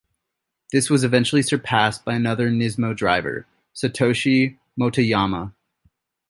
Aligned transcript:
This 0.71 0.89
was 0.89 1.03
eventually 1.03 1.43
surpassed 1.43 2.03
by 2.03 2.15
another 2.15 2.49
Nismo 2.49 2.95
driver, 2.97 3.45
Satoshi 3.75 4.57
Motoyama. 4.75 5.53